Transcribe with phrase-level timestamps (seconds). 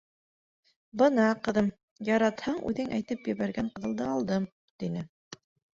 [1.01, 1.69] —Бына, ҡыҙым,
[2.09, 5.11] яратһаң, үҙең әйтеп ебәргән ҡыҙылды алдым,— тине.